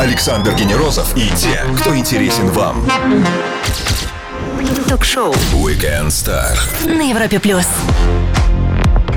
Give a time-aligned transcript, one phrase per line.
[0.00, 2.84] Александр Генерозов и те, кто интересен вам.
[4.88, 6.56] Ток-шоу Weekend Star.
[6.86, 7.66] на Европе плюс.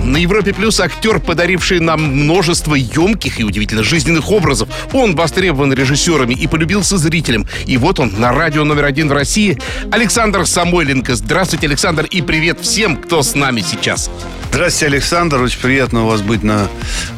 [0.04, 4.70] На Европе Плюс актер, подаривший нам множество емких и удивительно жизненных образов.
[4.94, 7.48] Он востребован режиссерами и полюбился зрителям.
[7.66, 9.60] И вот он на радио номер один в России.
[9.92, 11.16] Александр Самойленко.
[11.16, 14.10] Здравствуйте, Александр, и привет всем, кто с нами сейчас.
[14.52, 15.42] Здравствуйте, Александр.
[15.44, 16.68] Очень приятно у вас быть на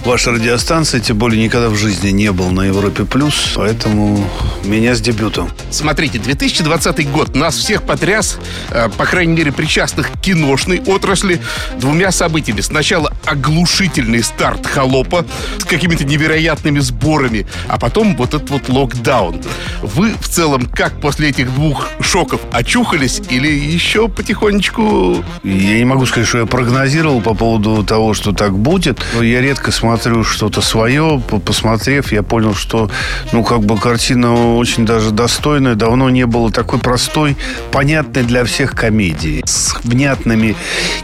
[0.04, 1.00] вашей радиостанции.
[1.00, 3.54] Тем более никогда в жизни не был на Европе Плюс.
[3.55, 4.27] Поэтому
[4.66, 5.49] меня с дебютом.
[5.70, 8.38] Смотрите, 2020 год нас всех потряс,
[8.70, 11.39] э, по крайней мере, причастных к киношной отрасли,
[11.80, 12.59] двумя событиями.
[12.59, 15.25] Сначала оглушительный старт «Холопа»
[15.58, 19.41] с какими-то невероятными сборами, а потом вот этот вот локдаун.
[19.81, 25.23] Вы в целом как после этих двух шоков очухались или еще потихонечку...
[25.45, 28.99] Я не могу сказать, что я прогнозировал по поводу того, что так будет.
[29.21, 31.21] Я редко смотрю что-то свое.
[31.45, 32.89] Посмотрев, я понял, что,
[33.31, 35.75] ну, как бы картина очень даже достойная.
[35.75, 37.38] Давно не было такой простой,
[37.72, 39.44] понятной для всех комедии.
[39.45, 40.55] С внятными,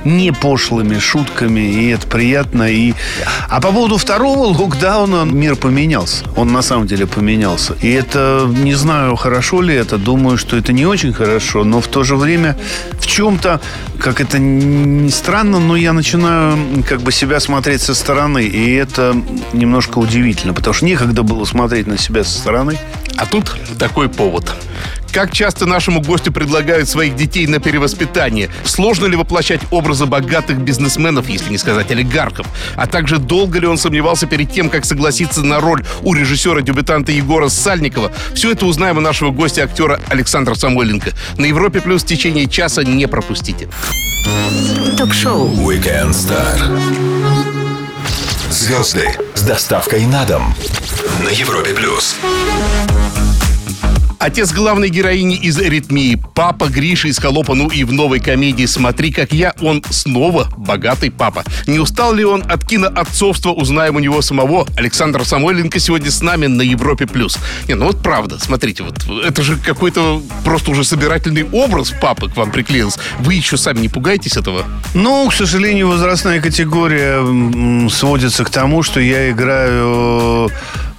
[0.03, 1.59] не пошлыми шутками.
[1.59, 2.63] И это приятно.
[2.63, 2.93] И...
[3.49, 6.25] А по поводу второго локдауна мир поменялся.
[6.35, 7.75] Он на самом деле поменялся.
[7.81, 9.97] И это, не знаю, хорошо ли это.
[9.97, 11.63] Думаю, что это не очень хорошо.
[11.63, 12.57] Но в то же время
[12.99, 13.61] в чем-то,
[13.99, 16.06] как это не странно, но я начинаю
[16.87, 18.45] как бы себя смотреть со стороны.
[18.45, 19.15] И это
[19.53, 20.53] немножко удивительно.
[20.53, 22.77] Потому что некогда было смотреть на себя со стороны.
[23.17, 24.53] А тут такой повод.
[25.11, 28.49] Как часто нашему гостю предлагают своих детей на перевоспитание?
[28.63, 32.47] Сложно ли воплощать образы богатых бизнесменов, если не сказать олигархов?
[32.75, 37.49] А также долго ли он сомневался перед тем, как согласиться на роль у режиссера-дебютанта Егора
[37.49, 38.11] Сальникова?
[38.33, 41.11] Все это узнаем у нашего гостя, актера Александра Самойленко.
[41.37, 43.67] На Европе Плюс в течение часа не пропустите.
[44.97, 46.57] Ток-шоу Weekend Star.
[48.49, 50.55] Звезды с доставкой на дом
[51.23, 52.15] на Европе Плюс.
[54.19, 59.11] Отец главной героини из «Аритмии», папа Гриша из «Холопа», ну и в новой комедии «Смотри,
[59.11, 61.43] как я», он снова богатый папа.
[61.67, 64.65] Не устал ли он от киноотцовства, узнаем у него самого.
[64.75, 67.05] Александр Самойленко сегодня с нами на Европе+.
[67.05, 67.37] плюс.
[67.67, 72.35] Не, ну вот правда, смотрите, вот это же какой-то просто уже собирательный образ папы к
[72.35, 72.99] вам приклеился.
[73.19, 74.65] Вы еще сами не пугаетесь этого?
[74.95, 80.49] Ну, к сожалению, возрастная категория сводится к тому, что я играю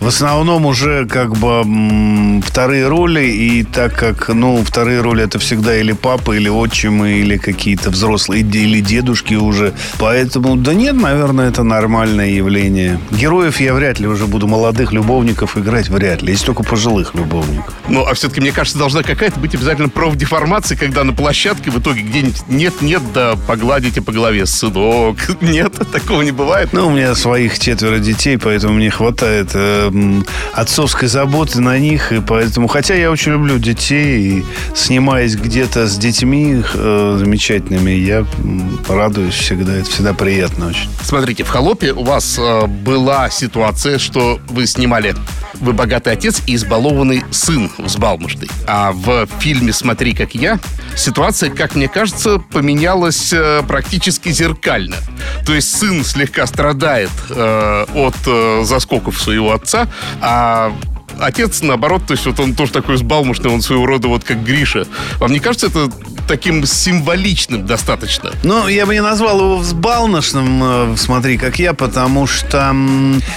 [0.00, 5.76] в основном уже как бы вторые роли, и так как, ну, вторые роли это всегда
[5.76, 9.74] или папа, или отчимы, или какие-то взрослые, или дедушки уже.
[9.98, 13.00] Поэтому, да нет, наверное, это нормальное явление.
[13.10, 17.74] Героев я вряд ли уже буду молодых любовников играть, вряд ли, если только пожилых любовников.
[17.88, 22.02] Ну, а все-таки, мне кажется, должна какая-то быть обязательно профдеформация, когда на площадке в итоге
[22.02, 25.16] где-нибудь нет-нет, да погладите по голове, сынок.
[25.40, 26.72] Нет, такого не бывает.
[26.72, 32.12] Ну, у меня своих четверо детей, поэтому мне хватает э, м, отцовской заботы на них.
[32.12, 34.44] И поэтому, хотя я очень люблю детей, и
[34.74, 38.24] снимаясь где-то с детьми э, замечательными, я
[38.88, 39.74] радуюсь всегда.
[39.74, 40.88] Это всегда приятно очень.
[41.02, 45.14] Смотрите, в «Холопе» у вас э, была ситуация, что вы снимали
[45.60, 48.48] «Вы богатый отец» и избалованный сын взбалмошный.
[48.66, 50.58] А в фильме «Смотри, как я»
[50.96, 54.96] ситуация, как мне кажется, поменялась э, практически зеркально.
[55.46, 59.77] То есть сын слегка страдает э, от э, заскоков своего отца,
[60.22, 60.72] а
[61.20, 64.86] отец, наоборот, то есть вот он тоже такой взбалмошный, он своего рода вот как Гриша.
[65.18, 65.90] Вам не кажется это
[66.26, 68.30] таким символичным достаточно?
[68.44, 72.74] Ну, я бы не назвал его взбалношным, э, смотри, как я, потому что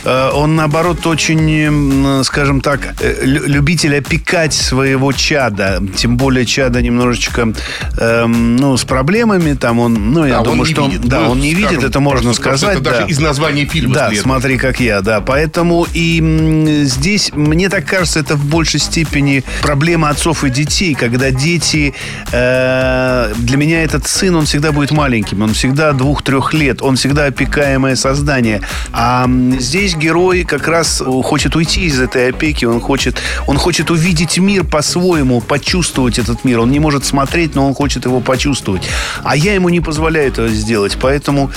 [0.04, 5.82] э, он, наоборот, очень, скажем так, э, лю- любитель опекать своего чада.
[5.96, 7.54] Тем более чада немножечко,
[7.98, 9.54] эм, ну, с проблемами.
[9.54, 10.86] Там он, ну, я Да, он думаю, не что...
[10.86, 11.02] видит.
[11.06, 12.76] Да, Ну, он не скажем, видит, это можно просто сказать.
[12.76, 13.06] Это даже да.
[13.08, 14.24] из названия фильма Да, следует.
[14.24, 15.22] смотри, как я, да.
[15.22, 21.32] Поэтому и здесь, мне так кажется, это в большей степени проблема отцов и детей, когда
[21.32, 21.94] дети...
[22.32, 27.26] э, для меня этот сын, он всегда будет маленьким, он всегда двух-трех лет, он всегда
[27.26, 28.62] опекаемое создание.
[28.92, 29.26] А
[29.58, 34.38] здесь герой как раз э, хочет уйти из этой опеки, он хочет, он хочет увидеть
[34.38, 36.60] мир по-своему, почувствовать этот мир.
[36.60, 38.84] Он не может смотреть, но он хочет его почувствовать.
[39.24, 41.52] А я ему не позволяю этого сделать, поэтому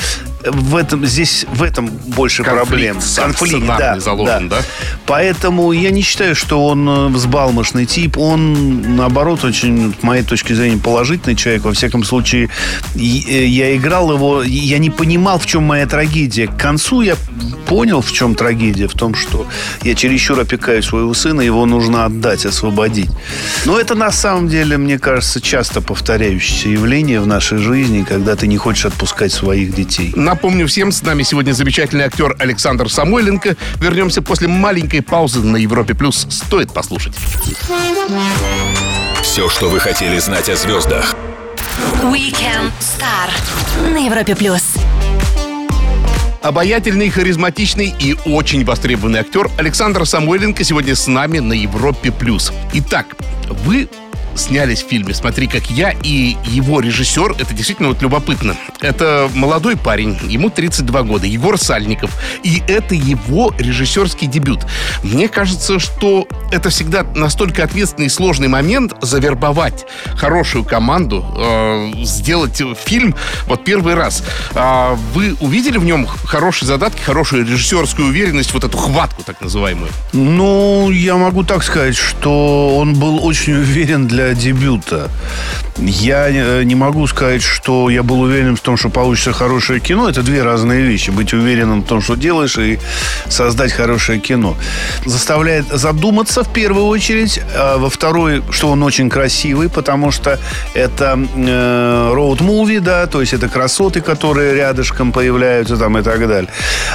[0.46, 3.00] в этом, здесь в этом больше Конфликт проблем.
[3.00, 4.58] сам сценарный заложен, да?
[5.06, 8.18] Поэтому я не считаю, что он э, взбалмошный тип.
[8.18, 11.64] Он, наоборот, очень, с моей точки зрения, положительный человек.
[11.64, 12.50] Во всяком случае,
[12.94, 16.46] э, я играл его, я не понимал, в чем моя трагедия.
[16.46, 17.16] К концу я
[17.66, 18.88] понял, в чем трагедия.
[18.88, 19.46] В том, что
[19.82, 23.10] я чересчур опекаю своего сына, его нужно отдать, освободить.
[23.64, 28.46] Но это на самом деле, мне кажется, часто повторяющееся явление в нашей жизни, когда ты
[28.46, 30.12] не хочешь отпускать своих детей.
[30.34, 33.56] Напомню всем, с нами сегодня замечательный актер Александр Самойленко.
[33.76, 35.94] Вернемся после маленькой паузы на Европе+.
[35.94, 36.26] плюс.
[36.28, 37.14] Стоит послушать.
[39.22, 41.14] Все, что вы хотели знать о звездах.
[42.02, 44.74] Weekend Star на Европе плюс.
[46.42, 52.10] Обаятельный, харизматичный и очень востребованный актер Александр Самойленко сегодня с нами на Европе+.
[52.10, 52.52] плюс.
[52.72, 53.06] Итак,
[53.64, 53.88] вы
[54.36, 58.56] снялись в фильме «Смотри, как я» и его режиссер, это действительно вот любопытно.
[58.80, 62.10] Это молодой парень, ему 32 года, Егор Сальников.
[62.42, 64.66] И это его режиссерский дебют.
[65.02, 69.86] Мне кажется, что это всегда настолько ответственный и сложный момент завербовать
[70.16, 73.14] хорошую команду, э, сделать фильм
[73.46, 74.22] вот первый раз.
[74.54, 79.90] А вы увидели в нем хорошие задатки, хорошую режиссерскую уверенность, вот эту хватку так называемую?
[80.12, 85.10] Ну, я могу так сказать, что он был очень уверен для дебюта.
[85.78, 90.08] Я э, не могу сказать, что я был уверен в том, что получится хорошее кино.
[90.08, 91.10] Это две разные вещи.
[91.10, 92.78] Быть уверенным в том, что делаешь, и
[93.28, 94.56] создать хорошее кино.
[95.04, 97.40] Заставляет задуматься в первую очередь.
[97.54, 100.38] А во второй, что он очень красивый, потому что
[100.74, 106.50] это роуд-муви, да, то есть это красоты, которые рядышком появляются там и так далее.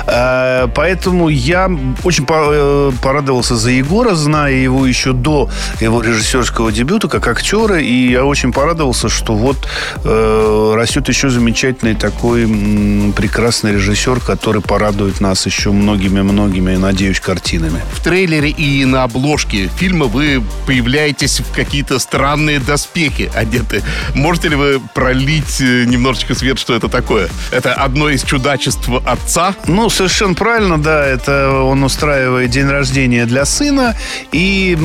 [0.08, 1.70] А, поэтому я
[2.04, 5.50] очень э, порадовался за Егора, зная его еще до
[5.82, 8.69] его режиссерского дебюта, как актера, и я очень порадовался,
[9.10, 9.68] что вот
[10.04, 17.82] э, растет еще замечательный такой м, прекрасный режиссер, который порадует нас еще многими-многими, надеюсь, картинами.
[17.94, 23.84] В трейлере и на обложке фильма вы появляетесь в какие-то странные доспехи одеты.
[24.16, 27.30] Можете ли вы пролить э, немножечко свет, что это такое?
[27.52, 29.56] Это одно из чудачеств отца?
[29.68, 31.06] Ну, совершенно правильно, да.
[31.06, 33.96] Это он устраивает день рождения для сына
[34.32, 34.78] и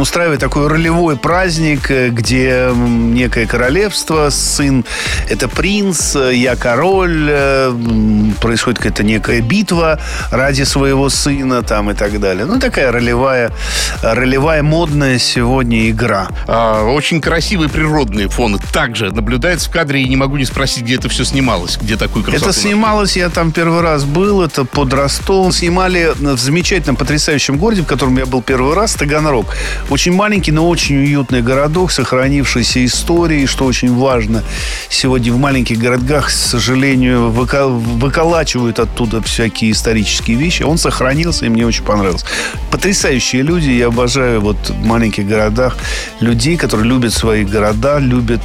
[0.00, 4.84] устраивает такой ролевой праздник, э, где некое королевство, сын–
[5.28, 7.72] это принц, я король, э,
[8.40, 9.98] происходит какая-то некая битва
[10.30, 12.44] ради своего сына там и так далее.
[12.44, 13.52] Ну, такая ролевая,
[14.02, 16.28] ролевая модная сегодня игра.
[16.46, 20.96] А, очень красивые природные фоны также наблюдается в кадре, и не могу не спросить, где
[20.96, 22.62] это все снималось, где такую красоту Это нашли.
[22.70, 25.52] снималось, я там первый раз был, это под Ростовом.
[25.52, 29.54] Снимали в замечательном, потрясающем городе, в котором я был первый раз, Таганрог.
[29.90, 31.90] Очень маленький, но очень уютный городок,
[32.66, 34.42] сохранившийся историей, что очень важно.
[34.90, 40.64] Сегодня в маленьких городках, к сожалению, выколачивают оттуда всякие исторические вещи.
[40.64, 42.26] Он сохранился, и мне очень понравился.
[42.70, 45.76] Потрясающие люди, я обожаю вот в маленьких городах
[46.20, 48.40] людей, которые любят свои города, любят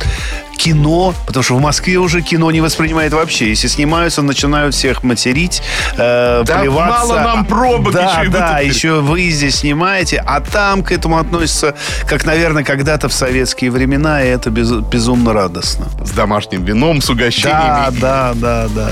[0.66, 3.50] кино, потому что в Москве уже кино не воспринимает вообще.
[3.50, 5.62] Если снимаются, начинают всех материть,
[5.98, 7.08] э, Да плеваться.
[7.08, 10.84] мало нам пробок, да, еще и вы да, тут- еще вы здесь снимаете, а там
[10.84, 11.74] к этому относятся,
[12.08, 15.88] как, наверное, когда-то в советские времена, и это без- безумно радостно.
[16.06, 17.96] С домашним вином, с Да, угощениями.
[18.00, 18.92] да, да, да, да.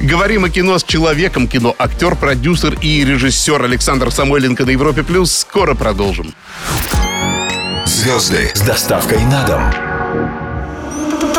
[0.00, 1.74] Говорим о кино с человеком кино.
[1.78, 5.02] Актер, продюсер и режиссер Александр Самойленко на Европе+.
[5.02, 5.32] плюс.
[5.36, 6.32] Скоро продолжим.
[7.86, 10.47] Звезды с доставкой на дом.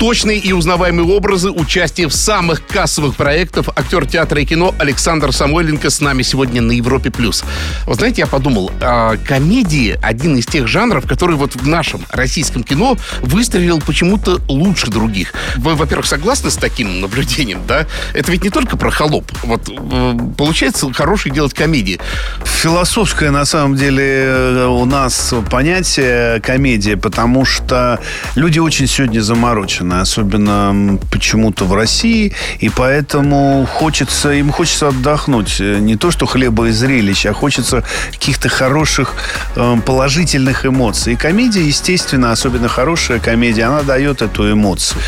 [0.00, 3.66] Точные и узнаваемые образы, участие в самых кассовых проектах.
[3.76, 7.10] Актер театра и кино Александр Самойленко с нами сегодня на Европе+.
[7.10, 7.44] плюс.
[7.84, 12.62] Вы знаете, я подумал, а, комедии– один из тех жанров, который вот в нашем российском
[12.62, 15.34] кино выстрелил почему-то лучше других.
[15.56, 17.86] Вы, во-первых, согласны с таким наблюдением, да?
[18.14, 19.30] Это ведь не только про холоп.
[19.42, 22.00] Вот э, получается хорошие делать комедии.
[22.42, 28.00] Философское, на самом деле, э, у нас понятие комедия, потому что
[28.34, 35.60] люди очень сегодня заморочены, особенно м, почему-то в России, и поэтому хочется, им хочется отдохнуть.
[35.60, 37.82] Э, Не то, что хлеба и зрелищ, а хочется
[38.12, 39.14] каких-то хороших,
[39.56, 41.14] э, положительных эмоций.
[41.14, 45.00] И комедия, естественно, особенно хорошая комедия, она дает эту эмоцию.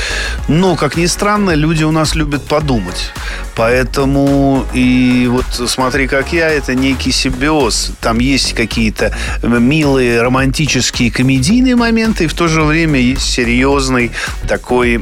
[0.49, 3.13] Но, как ни странно, люди у нас любят подумать.
[3.55, 7.93] Поэтому и вот смотри, как я, это некий симбиоз.
[8.01, 14.11] Там есть какие-то милые, романтические, комедийные моменты, и в то же время есть серьезный
[14.49, 14.95] такой,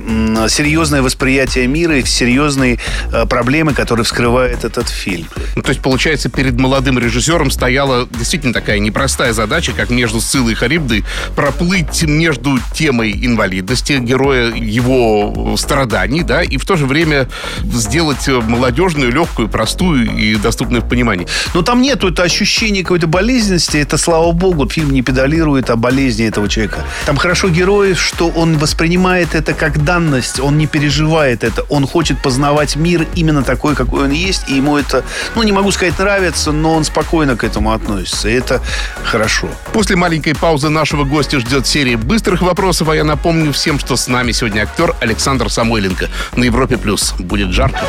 [0.49, 2.79] серьезное восприятие мира и серьезные
[3.13, 5.27] э, проблемы, которые вскрывает этот фильм.
[5.55, 10.53] Ну, то есть, получается, перед молодым режиссером стояла действительно такая непростая задача, как между Сциллой
[10.53, 11.05] и Харибдой,
[11.37, 17.29] проплыть между темой инвалидности героя, его страданий, да, и в то же время
[17.63, 21.27] сделать э, молодежную, легкую, простую и доступную в понимании.
[21.55, 23.77] Но там нету это ощущения какой-то болезненности.
[23.77, 26.85] Это, слава богу, фильм не педалирует о болезни этого человека.
[27.07, 31.63] Там хорошо герой, что он воспринимает это как данность, он не переживает это.
[31.69, 35.05] Он хочет познавать мир именно такой, какой он есть, и ему это,
[35.35, 38.29] ну, не могу сказать, нравится, но он спокойно к этому относится.
[38.29, 38.61] И это
[39.05, 39.49] хорошо.
[39.73, 44.09] После маленькой паузы нашего гостя ждет серия быстрых вопросов, а я напомню всем, что с
[44.09, 46.79] нами сегодня актер Александр Самойленко на Европе+.
[46.79, 47.15] плюс.
[47.19, 47.85] Будет жарко.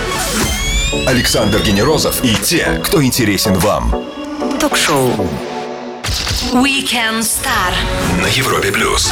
[1.08, 3.96] Александр Генерозов и те, кто интересен вам.
[4.60, 5.12] Ток-шоу
[6.54, 7.74] Weekend Star
[8.22, 9.12] На Европе плюс.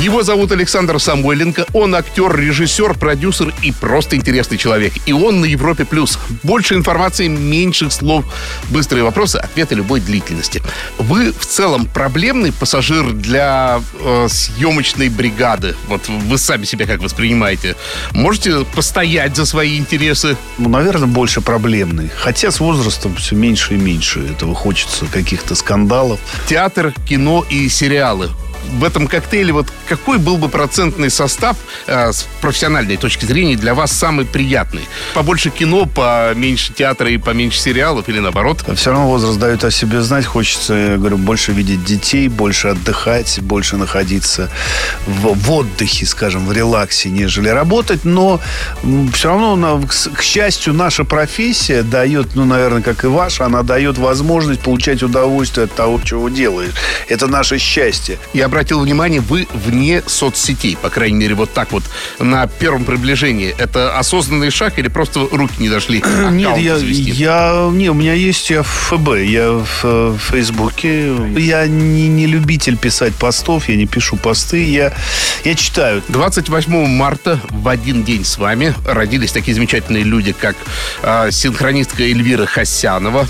[0.00, 1.66] Его зовут Александр Самойленко.
[1.74, 4.94] Он актер, режиссер, продюсер и просто интересный человек.
[5.04, 5.84] И он на Европе+.
[5.84, 6.18] плюс.
[6.42, 8.24] Больше информации, меньше слов.
[8.70, 10.62] Быстрые вопросы, ответы любой длительности.
[10.98, 15.76] Вы в целом проблемный пассажир для э, съемочной бригады?
[15.88, 17.76] Вот вы сами себя как воспринимаете?
[18.12, 20.38] Можете постоять за свои интересы?
[20.56, 22.10] Ну, наверное, больше проблемный.
[22.16, 26.18] Хотя с возрастом все меньше и меньше этого хочется, каких-то скандалов.
[26.48, 28.30] Театр, кино и сериалы
[28.70, 33.74] в этом коктейле вот какой был бы процентный состав э, с профессиональной точки зрения для
[33.74, 34.82] вас самый приятный?
[35.14, 38.64] Побольше кино, поменьше театра и поменьше сериалов или наоборот?
[38.76, 40.24] Все равно возраст дает о себе знать.
[40.24, 44.50] Хочется, я говорю, больше видеть детей, больше отдыхать, больше находиться
[45.06, 48.04] в, в отдыхе, скажем, в релаксе, нежели работать.
[48.04, 48.40] Но
[49.12, 49.82] все равно,
[50.14, 55.64] к счастью, наша профессия дает, ну, наверное, как и ваша, она дает возможность получать удовольствие
[55.64, 56.72] от того, чего делаешь.
[57.08, 58.18] Это наше счастье.
[58.32, 61.84] Я обратил внимание, вы вне соцсетей, по крайней мере, вот так вот,
[62.18, 63.54] на первом приближении.
[63.56, 66.04] Это осознанный шаг или просто руки не дошли?
[66.30, 71.14] Нет, я, я, не, у меня есть я в ФБ, я в, в Фейсбуке.
[71.34, 74.92] Я не, не любитель писать постов, я не пишу посты, я,
[75.44, 76.02] я читаю.
[76.08, 80.56] 28 марта в один день с вами родились такие замечательные люди, как
[81.02, 83.26] э, синхронистка Эльвира Хасянова,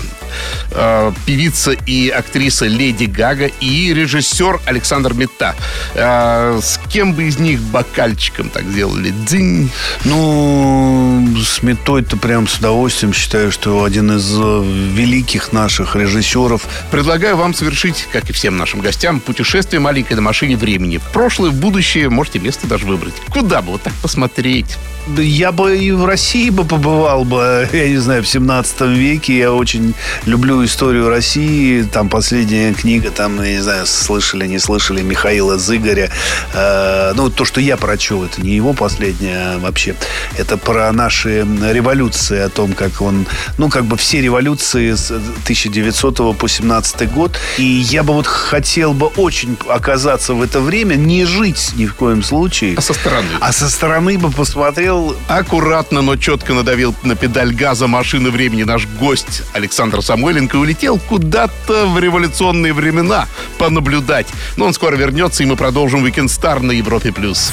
[0.71, 5.55] э, певица и актриса Леди Гага и режиссер Александр Мета.
[5.95, 9.13] Э, с кем бы из них бокальчиком так сделали?
[9.25, 9.69] Дзинь.
[10.05, 16.65] Ну, с Метой-то прям с удовольствием считаю, что один из э, великих наших режиссеров.
[16.91, 20.97] Предлагаю вам совершить, как и всем нашим гостям, путешествие маленькой на машине времени.
[20.97, 23.13] В прошлое, в будущее, можете место даже выбрать.
[23.29, 24.77] Куда бы вот так посмотреть?
[25.17, 29.37] Я бы и в России бы побывал бы, я не знаю, в 17 веке.
[29.37, 29.93] Я очень
[30.25, 31.83] люблю историю России.
[31.83, 36.11] Там последняя книга, там, я не знаю, слышали, не слышали, Михаила Зыгоря.
[36.53, 39.95] Э, ну, то, что я прочел, это не его последняя а вообще.
[40.37, 43.25] Это про наши революции, о том, как он...
[43.57, 47.37] Ну, как бы все революции с 1900 по 17 год.
[47.57, 51.95] И я бы вот хотел бы очень оказаться в это время, не жить ни в
[51.95, 52.75] коем случае.
[52.77, 53.27] А со стороны?
[53.39, 55.15] А со стороны бы посмотрел...
[55.27, 61.87] Аккуратно, но четко надавил на педаль газа машины времени наш гость Александр Самойленко улетел куда-то
[61.87, 63.27] в революционные времена
[63.57, 64.27] понаблюдать.
[64.57, 67.11] Но он скоро вернется, и мы продолжим Weekend Star на Европе+.
[67.11, 67.51] плюс.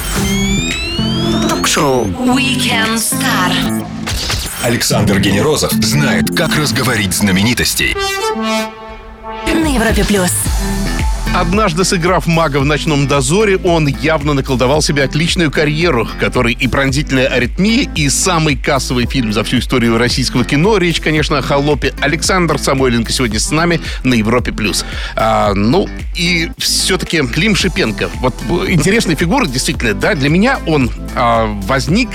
[1.49, 3.83] Ток-шоу Weekend Star.
[4.61, 7.97] Александр Генерозов знает, как разговорить знаменитостей.
[9.47, 10.05] На Европе+.
[10.05, 10.31] плюс.
[11.33, 17.27] Однажды сыграв мага в «Ночном дозоре», он явно наколдовал себе отличную карьеру, который и «Пронзительная
[17.27, 20.77] аритмия», и самый кассовый фильм за всю историю российского кино.
[20.77, 21.93] Речь, конечно, о «Холопе».
[22.01, 24.51] Александр Самойленко сегодня с нами на Европе+.
[24.51, 24.83] плюс.
[25.15, 28.09] А, ну, и все-таки Клим Шипенко.
[28.19, 28.35] Вот
[28.67, 32.09] интересная фигура, действительно, да, для меня он а, возник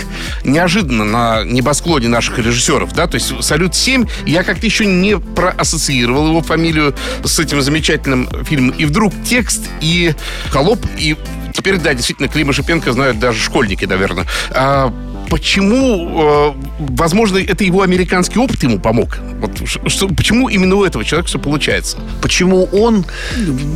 [0.44, 6.42] неожиданно на небосклоне наших режиссеров, да, то есть «Салют-7», я как-то еще не проассоциировал его
[6.42, 6.94] фамилию
[7.25, 10.14] с этим замечательным фильмом, и вдруг вдруг текст и
[10.50, 11.16] холоп, и
[11.52, 14.26] теперь, да, действительно, Клима Шипенко знают даже школьники, наверное.
[14.50, 14.92] А,
[15.30, 19.18] почему, э, возможно, это его американский опыт ему помог?
[19.40, 21.98] Вот, что, почему именно у этого человека все получается?
[22.20, 23.04] Почему он...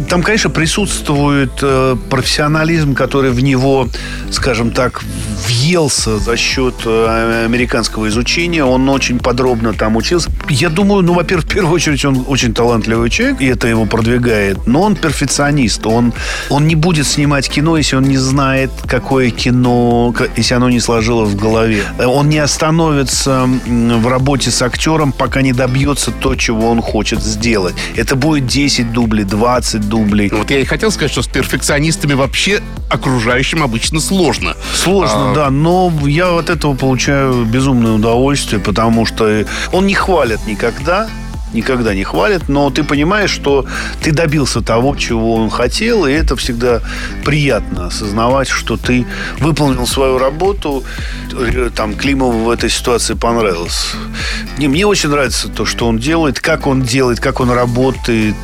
[0.08, 3.88] Там, конечно, присутствует э, профессионализм, который в него,
[4.30, 5.02] скажем так,
[5.46, 8.64] въелся за счет э, американского изучения.
[8.64, 10.30] Он очень подробно там учился.
[10.48, 14.66] Я думаю, ну, во-первых, в первую очередь, он очень талантливый человек, и это его продвигает.
[14.66, 15.86] Но он перфекционист.
[15.86, 16.12] Он,
[16.48, 21.30] он не будет снимать кино, если он не знает, какое кино, если оно не сложилось
[21.30, 21.84] в голове.
[21.98, 27.74] Он не остановится в работе с актером, пока не добьется то, чего он хочет сделать.
[27.96, 30.30] Это будет 10 дублей, 20 дублей.
[30.30, 34.56] Вот я и хотел сказать, что с перфекционистами вообще окружающим обычно сложно.
[34.74, 35.29] Сложно, а...
[35.34, 41.08] да, но я от этого получаю безумное удовольствие, потому что он не хвалит никогда,
[41.52, 43.66] никогда не хвалит, но ты понимаешь, что
[44.00, 46.80] ты добился того, чего он хотел, и это всегда
[47.24, 49.04] приятно осознавать, что ты
[49.40, 50.84] выполнил свою работу,
[51.74, 53.94] там Климову в этой ситуации понравилось.
[54.58, 58.36] Не, мне очень нравится то, что он делает, как он делает, как он работает.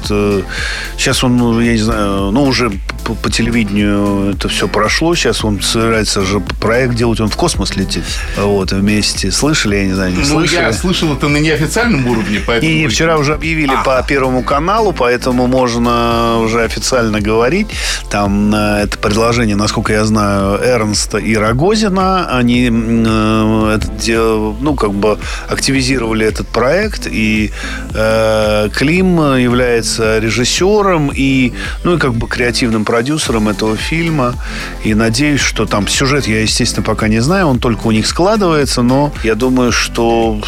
[0.96, 2.72] Сейчас он, ну, я не знаю, ну, уже
[3.06, 5.14] по, по телевидению это все прошло.
[5.14, 8.04] Сейчас он собирается же проект делать, он в космос летит.
[8.36, 9.30] Вот, вместе.
[9.30, 10.60] Слышали, я не знаю, не Ну, слышали?
[10.60, 12.72] я слышал это на неофициальном уровне, поэтому...
[12.72, 17.68] И вчера уже объявили по Первому каналу, поэтому можно уже официально говорить.
[18.10, 22.28] Там э, это предложение, насколько я знаю, Эрнста и Рогозина.
[22.36, 27.06] Они э, это ну, как бы активизировали этот проект.
[27.06, 27.52] И
[27.94, 31.52] э, Клим является режиссером и,
[31.84, 34.34] ну, и как бы креативным продюсером этого фильма.
[34.82, 37.48] И надеюсь, что там сюжет я, естественно, пока не знаю.
[37.48, 40.40] Он только у них складывается, но я думаю, что...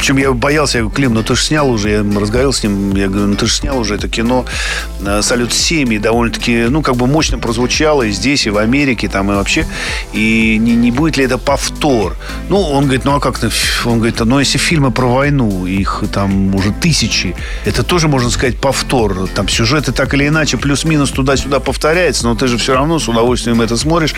[0.00, 2.96] Причем я боялся, я говорю, Клим, ну ты же снял уже, я разговаривал с ним,
[2.96, 4.46] я говорю, ну ты же снял уже это кино
[5.04, 9.30] э, «Салют-7», и довольно-таки, ну, как бы мощно прозвучало и здесь, и в Америке, там,
[9.30, 9.66] и вообще.
[10.14, 12.16] И не, не будет ли это повтор?
[12.48, 13.38] Ну, он говорит, ну, а как?
[13.84, 18.58] Он говорит, ну, если фильмы про войну, их там уже тысячи, это тоже, можно сказать,
[18.58, 19.28] повтор.
[19.34, 23.60] Там сюжеты так или иначе плюс-минус туда-сюда повторяется, но ты же все равно с удовольствием
[23.60, 24.14] это смотришь.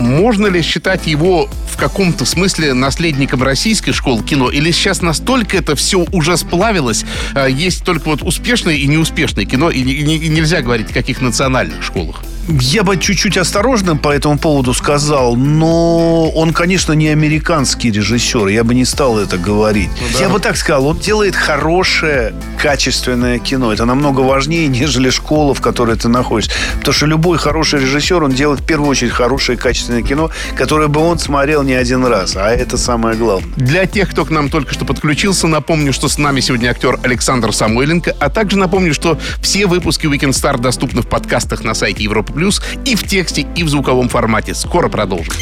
[0.00, 4.50] Можно ли считать его в каком-то смысле наследником российской школы кино?
[4.50, 9.70] Или сейчас настолько это все уже сплавилось, а, есть только вот успешное и неуспешное кино,
[9.70, 12.22] и, не- и нельзя говорить о каких национальных школах?
[12.58, 18.48] Я бы чуть-чуть осторожным по этому поводу сказал, но он, конечно, не американский режиссер.
[18.48, 19.88] Я бы не стал это говорить.
[20.18, 23.72] Я бы так сказал, он делает хорошее, качественное кино.
[23.72, 26.52] Это намного важнее, нежели школа, в которой ты находишься.
[26.78, 31.00] Потому что любой хороший режиссер, он делает в первую очередь хорошее, качественное кино, которое бы
[31.00, 32.34] он смотрел не один раз.
[32.36, 33.48] А это самое главное.
[33.56, 37.52] Для тех, кто к нам только что подключился, напомню, что с нами сегодня актер Александр
[37.52, 42.32] Самойленко, а также напомню, что все выпуски Weekend Star доступны в подкастах на сайте Европа
[42.40, 44.54] Плюс и в тексте, и в звуковом формате.
[44.54, 45.34] Скоро продолжим.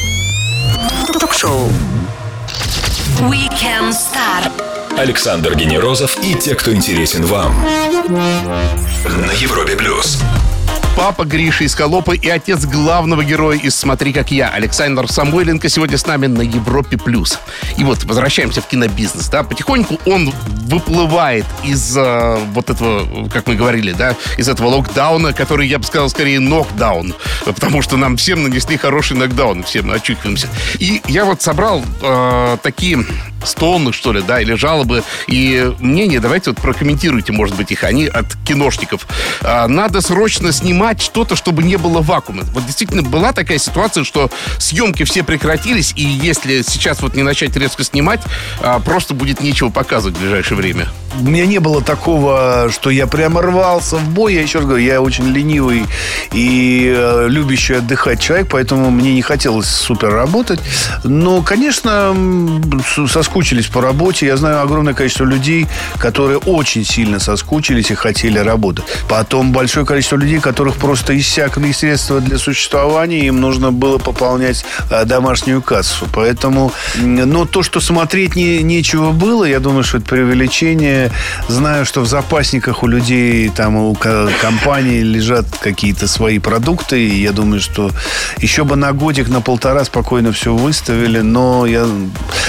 [1.21, 1.69] Ток-шоу.
[3.21, 4.51] Weekend Star.
[4.99, 7.55] Александр Генерозов и те, кто интересен вам.
[8.09, 10.21] На Европе плюс.
[10.99, 15.97] Папа Гриша из Колопы и отец главного героя из «Смотри, как я» Александр Самойленко сегодня
[15.97, 16.99] с нами на Европе+.
[16.99, 17.39] плюс.
[17.77, 19.29] И вот возвращаемся в кинобизнес.
[19.29, 19.45] Да?
[19.45, 20.35] Потихоньку он
[20.67, 25.85] выплывает из э, вот этого, как мы говорили, да, из этого локдауна, который, я бы
[25.85, 27.15] сказал, скорее нокдаун,
[27.45, 30.49] потому что нам всем нанесли хороший нокдаун, всем очухиваемся.
[30.81, 33.05] И я вот собрал э, такие
[33.45, 36.21] стоны, что ли, да, или жалобы и мнения.
[36.21, 37.85] Давайте вот прокомментируйте, может быть, их.
[37.85, 39.07] Они от киношников.
[39.43, 42.43] А, Надо срочно снимать что-то, чтобы не было вакуума.
[42.53, 47.57] Вот действительно была такая ситуация, что съемки все прекратились, и если сейчас вот не начать
[47.57, 48.21] резко снимать,
[48.61, 50.89] а, просто будет нечего показывать в ближайшее время.
[51.21, 54.35] У меня не было такого, что я прямо рвался в бой.
[54.35, 55.85] Я еще раз говорю, я очень ленивый
[56.33, 60.61] и э, любящий отдыхать человек, поэтому мне не хотелось супер работать.
[61.05, 64.27] Но, конечно, м, с- соскучились по работе.
[64.27, 65.67] Я знаю огромное количество людей,
[65.99, 68.85] которые очень сильно соскучились и хотели работать.
[69.09, 75.05] Потом большое количество людей, которых просто иссякли средства для существования, им нужно было пополнять э,
[75.05, 76.07] домашнюю кассу.
[76.13, 81.11] Поэтому, но то, что смотреть не, нечего было, я думаю, что это преувеличение.
[81.49, 87.21] Знаю, что в запасниках у людей, там у ко- компаний лежат какие-то свои продукты, и
[87.21, 87.91] я думаю, что
[88.39, 91.87] еще бы на годик, на полтора спокойно все выставили, но я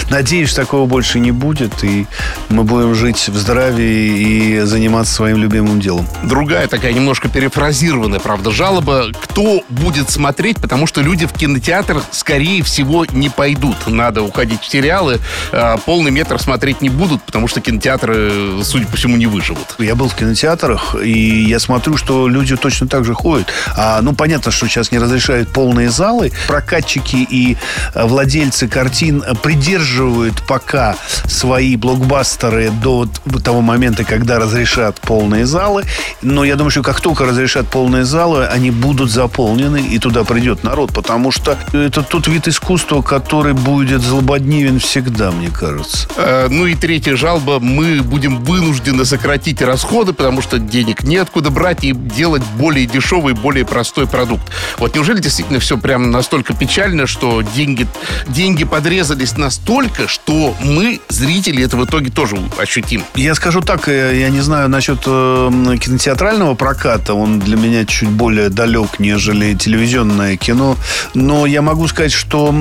[0.10, 2.06] надеюсь, такого больше не будет, и
[2.50, 6.08] мы будем жить в здравии и заниматься своим любимым делом.
[6.22, 9.08] Другая такая немножко перефразированная, правда, жалоба.
[9.20, 13.78] Кто будет смотреть, потому что люди в кинотеатр, скорее всего, не пойдут.
[13.88, 15.20] Надо уходить в сериалы.
[15.52, 19.74] А, Полный метр смотреть не будут, потому что кинотеатры, судя по всему, не выживут.
[19.80, 23.48] Я был в кинотеатрах, и я смотрю, что люди точно так же ходят.
[23.76, 26.32] А, ну, понятно, что сейчас не разрешают полные залы.
[26.48, 27.58] Прокатчики и
[27.96, 30.96] э, владельцы картин придерживают пока
[31.26, 33.08] свои блокбастеры до
[33.44, 35.84] того момента, когда разрешат полные залы.
[36.22, 40.64] Но я думаю, что как только разрешат полные залы, они будут заполнены, и туда придет
[40.64, 40.94] народ.
[40.94, 46.08] Потому что это тот вид искусства, который будет злободневен всегда, мне кажется.
[46.18, 47.60] Э, Ну и третья жалоба.
[47.60, 53.66] Мы будем вынуждены сократить расходы, потому что денег неоткуда брать и делать более дешевый, более
[53.66, 54.44] простой продукт.
[54.78, 57.88] Вот неужели действительно все прям настолько печально, что деньги,
[58.28, 63.04] деньги подрезались настолько, что мы, зрители, это в итоге тоже ощутим?
[63.16, 68.10] Я скажу так, э, я не знаю насчет э, кинотеатрального проката, он для меня чуть
[68.10, 70.76] более далек, нежели телевизионное кино,
[71.14, 72.54] но я могу сказать, что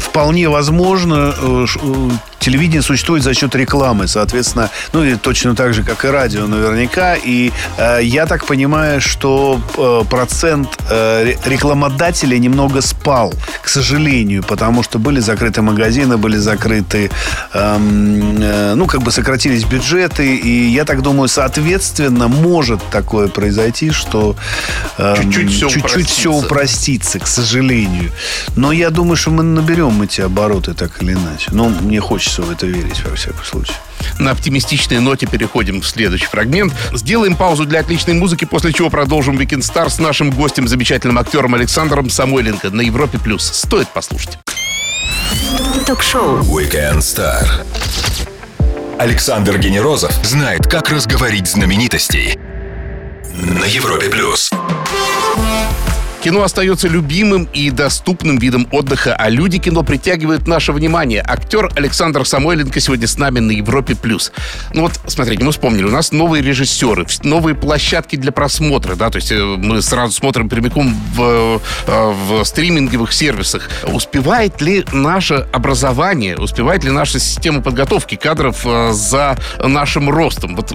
[0.00, 1.66] вполне возможно э,
[2.44, 7.14] телевидение существует за счет рекламы, соответственно, ну и точно так же, как и радио наверняка.
[7.14, 14.82] И э, я так понимаю, что э, процент э, рекламодателей немного спал, к сожалению, потому
[14.82, 17.10] что были закрыты магазины, были закрыты,
[17.54, 23.90] эм, э, ну, как бы сократились бюджеты, и я так думаю, соответственно, может такое произойти,
[23.90, 24.36] что
[24.98, 26.46] эм, Чуть-чуть все чуть-чуть все упростится.
[26.46, 28.10] упростится, к сожалению.
[28.56, 31.50] Но я думаю, что мы наберем эти обороты так или иначе.
[31.52, 33.76] Но мне хочется в это верить, во всяком случае.
[34.18, 36.72] На оптимистичной ноте переходим в следующий фрагмент.
[36.92, 41.54] Сделаем паузу для отличной музыки, после чего продолжим Weekend Star с нашим гостем, замечательным актером
[41.54, 43.18] Александром Самойленко на Европе+.
[43.18, 43.44] плюс.
[43.44, 44.38] Стоит послушать.
[45.86, 46.40] Ток-шоу.
[46.40, 47.46] Weekend Star.
[48.98, 52.38] Александр Генерозов знает, как разговорить знаменитостей.
[53.34, 54.50] На Европе плюс.
[56.24, 61.22] Кино остается любимым и доступным видом отдыха, а люди кино притягивают наше внимание.
[61.22, 63.94] Актер Александр Самойленко сегодня с нами на Европе+.
[63.94, 64.32] плюс.
[64.72, 69.16] Ну вот, смотрите, мы вспомнили, у нас новые режиссеры, новые площадки для просмотра, да, то
[69.16, 73.68] есть э, мы сразу смотрим прямиком в, э, в стриминговых сервисах.
[73.82, 80.56] Успевает ли наше образование, успевает ли наша система подготовки кадров э, за нашим ростом?
[80.56, 80.72] Вот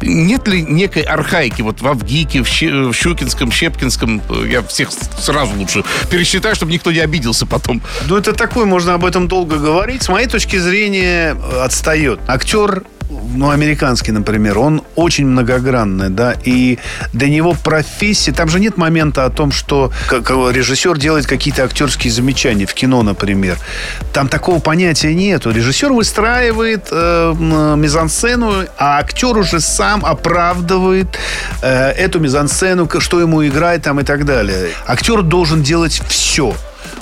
[0.00, 2.48] нет ли некой архаики вот в Авгике, в,
[2.94, 7.82] Щукинском, Щепкинском, я всех сразу лучше пересчитаю, чтобы никто не обиделся потом.
[8.06, 10.04] Ну, это такой, можно об этом долго говорить.
[10.04, 12.20] С моей точки зрения, э, отстает.
[12.28, 16.78] Актер ну, американский, например, он очень многогранный, да, и
[17.12, 22.66] для него профессия, там же нет момента о том, что режиссер делает какие-то актерские замечания
[22.66, 23.58] в кино, например.
[24.12, 25.50] Там такого понятия нету.
[25.50, 31.18] Режиссер выстраивает э, мизансцену, а актер уже сам оправдывает
[31.62, 34.70] э, эту мизансцену, что ему играть там и так далее.
[34.86, 36.54] Актер должен делать все.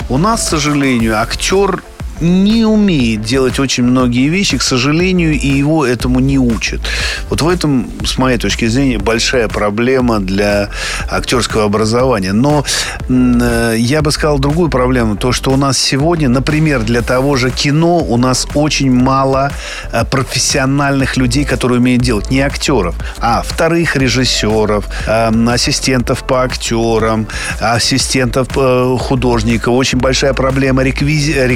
[0.09, 1.81] У нас, к сожалению, актер
[2.21, 6.81] не умеет делать очень многие вещи, к сожалению, и его этому не учат.
[7.29, 10.69] Вот в этом, с моей точки зрения, большая проблема для
[11.09, 12.33] актерского образования.
[12.33, 12.65] Но
[13.09, 15.15] э, я бы сказал другую проблему.
[15.15, 19.51] То, что у нас сегодня, например, для того же кино у нас очень мало
[19.91, 22.31] э, профессиональных людей, которые умеют делать.
[22.31, 27.27] Не актеров, а вторых режиссеров, э, ассистентов по актерам,
[27.59, 29.69] ассистентов э, художника.
[29.69, 31.47] Очень большая проблема реквизи-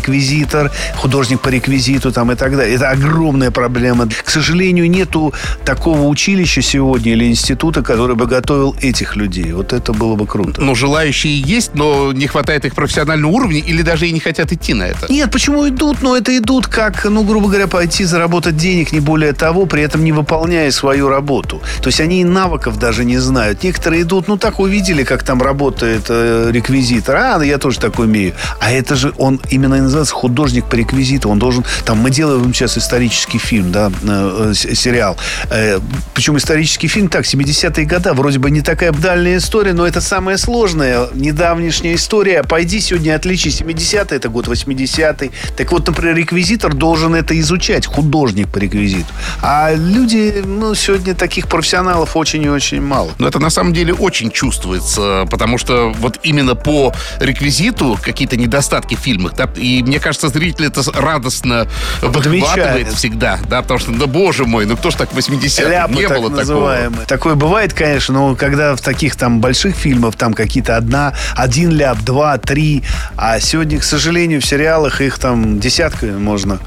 [0.52, 2.76] реквизитор, художник по реквизиту там и так далее.
[2.76, 4.08] Это огромная проблема.
[4.08, 5.34] К сожалению, нету
[5.66, 9.54] такого училища сегодня или института, который бы готовил этих людей.
[9.54, 10.62] Вот это было бы круто.
[10.62, 14.74] Ну, желающие есть, но не хватает их профессионального уровня или даже и не хотят идти
[14.74, 15.12] на это.
[15.12, 16.02] Нет, почему идут?
[16.02, 20.04] Но это идут как, ну, грубо говоря, пойти заработать денег, не более того, при этом
[20.04, 21.62] не выполняя свою работу.
[21.82, 23.64] То есть они и навыков даже не знают.
[23.64, 27.16] Некоторые идут, ну, так увидели, как там работает э, реквизитор.
[27.16, 28.34] А, ну, я тоже так умею.
[28.60, 31.30] А это же он именно называется художник по реквизиту.
[31.30, 31.64] Он должен...
[31.86, 35.18] Там мы делаем сейчас исторический фильм, да, э, э, сериал.
[35.50, 35.80] Э,
[36.14, 38.14] причем исторический фильм, так, 70-е годы.
[38.14, 42.44] Вроде бы не такая дальняя история, но это самая сложная недавнешняя история.
[42.44, 45.32] Пойди сегодня отличи 70-е, это год 80-й.
[45.56, 49.08] Так вот, например, реквизитор должен это изучать, художник по реквизиту.
[49.42, 53.12] А люди, ну, сегодня таких профессионалов очень и очень мало.
[53.20, 58.96] Но это на самом деле очень чувствуется, потому что вот именно по реквизиту какие-то недостатки
[58.96, 61.68] в фильмах, да, и мне кажется, зритель это радостно
[62.02, 62.88] выхватывает Подмечает.
[62.94, 65.70] всегда, да, потому что, да боже мой, ну кто ж так в 80-х?
[65.70, 66.40] Ляпы Не так было такого.
[66.40, 67.06] называемые.
[67.06, 72.00] Такое бывает, конечно, но когда в таких там больших фильмах там какие-то одна, один ляп,
[72.00, 72.84] два, три,
[73.18, 76.60] а сегодня, к сожалению, в сериалах их там десятками можно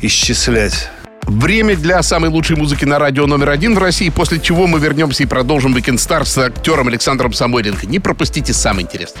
[0.00, 0.88] исчислять.
[1.24, 5.22] Время для самой лучшей музыки на радио номер один в России, после чего мы вернемся
[5.22, 7.86] и продолжим Weekend Star с актером Александром Самойленко.
[7.86, 9.20] Не пропустите самое интересное.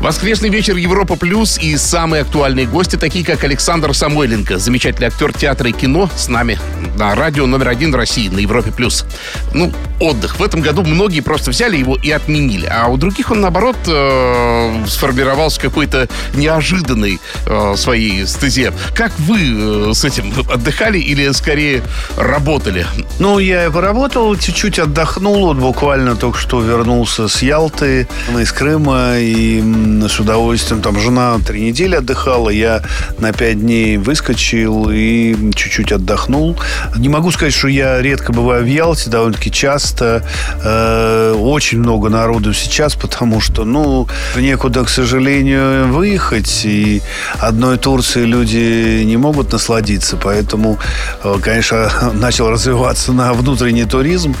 [0.00, 5.70] Воскресный вечер Европа Плюс и самые актуальные гости, такие как Александр Самойленко, замечательный актер театра
[5.70, 6.58] и кино, с нами
[6.96, 9.04] на радио номер один России, на Европе Плюс.
[9.52, 10.38] Ну, отдых.
[10.38, 14.84] В этом году многие просто взяли его и отменили, а у других он, наоборот, э,
[14.86, 18.72] сформировался какой-то неожиданной э, своей стезе.
[18.94, 21.82] Как вы э, с этим отдыхали или скорее
[22.16, 22.86] работали?
[23.18, 28.06] Ну, я поработал, чуть-чуть отдохнул, вот буквально только что вернулся с Ялты,
[28.38, 29.62] из Крыма, и
[30.08, 30.82] с удовольствием.
[30.82, 32.82] Там жена три недели отдыхала, я
[33.18, 36.56] на пять дней выскочил и чуть-чуть отдохнул.
[36.96, 40.22] Не могу сказать, что я редко бываю в Ялте, довольно-таки часто.
[40.62, 46.62] Э, очень много народу сейчас, потому что, ну, некуда, к сожалению, выехать.
[46.64, 47.02] И
[47.38, 50.16] одной Турции люди не могут насладиться.
[50.16, 50.78] Поэтому,
[51.24, 54.34] э, конечно, начал развиваться на внутренний туризм.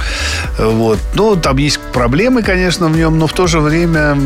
[0.58, 0.98] Вот.
[1.14, 4.16] Ну, там есть проблемы, конечно, в нем, но в то же время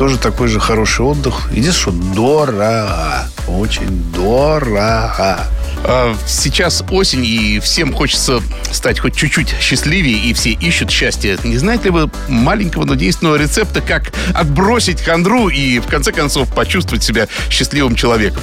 [0.00, 1.50] тоже такой же хороший отдых.
[1.52, 3.28] Единственное, что дорого.
[3.46, 5.46] Очень дорого.
[5.84, 8.40] А, сейчас осень, и всем хочется
[8.72, 11.36] стать хоть чуть-чуть счастливее, и все ищут счастье.
[11.44, 16.48] Не знаете ли вы маленького, но действенного рецепта, как отбросить хандру и, в конце концов,
[16.54, 18.40] почувствовать себя счастливым человеком?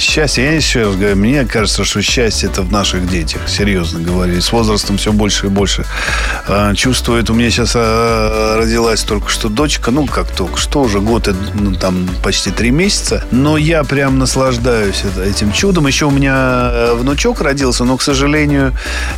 [0.00, 4.36] Счастье, я еще раз говорю, мне кажется, что счастье это в наших детях, серьезно говорю.
[4.36, 5.84] И с возрастом все больше и больше
[6.48, 7.30] э, чувствует.
[7.30, 11.34] У меня сейчас э, родилась только что дочка, ну, как только что, уже год, и,
[11.54, 13.24] ну, там, почти три месяца.
[13.30, 15.86] Но я прям наслаждаюсь этим чудом.
[15.86, 18.72] Еще у меня Э, внучок родился, но, к сожалению,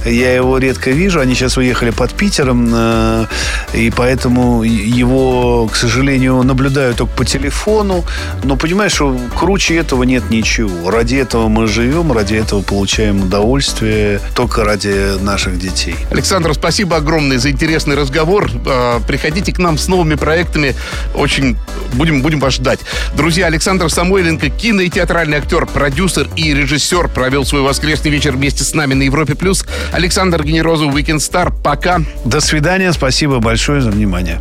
[0.05, 1.21] я его редко вижу.
[1.21, 3.27] Они сейчас уехали под Питером, э,
[3.75, 8.05] и поэтому его, к сожалению, наблюдаю только по телефону.
[8.45, 10.72] Но понимаешь, что круче этого нет ничего.
[10.85, 15.95] Ради этого мы живем, ради этого получаем удовольствие, только ради наших детей.
[16.11, 18.51] Александр, спасибо огромное за интересный разговор.
[18.67, 20.75] Э, приходите к нам с новыми проектами.
[21.15, 21.57] Очень
[21.95, 22.81] будем, будем вас ждать.
[23.17, 28.65] Друзья, Александр Самойленко, кино и театральный актер, продюсер и режиссер провел свой воскресный вечер вместе
[28.65, 29.35] с нами на Европе+.
[29.35, 29.65] плюс.
[29.93, 31.53] Александр Генерозов, Weekend Star.
[31.63, 32.01] Пока.
[32.25, 32.93] До свидания.
[32.93, 34.41] Спасибо большое за внимание.